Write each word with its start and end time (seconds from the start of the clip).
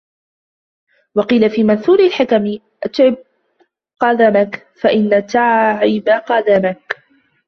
وَقِيلَ 1.15 1.49
فِي 1.49 1.63
مَنْثُورِ 1.63 1.99
الْحِكَمِ 1.99 2.59
أَتْعِبْ 2.83 3.17
قَدَمَك، 3.99 4.67
فَإِنْ 4.81 5.25
تَعِبَ 5.27 6.09
قَدَّمَك 6.09 6.95